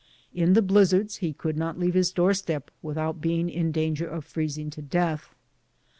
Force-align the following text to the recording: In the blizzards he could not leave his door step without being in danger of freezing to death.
In 0.33 0.53
the 0.53 0.63
blizzards 0.63 1.17
he 1.17 1.31
could 1.31 1.55
not 1.55 1.77
leave 1.77 1.93
his 1.93 2.11
door 2.11 2.33
step 2.33 2.71
without 2.81 3.21
being 3.21 3.51
in 3.51 3.71
danger 3.71 4.07
of 4.07 4.25
freezing 4.25 4.71
to 4.71 4.81
death. 4.81 5.35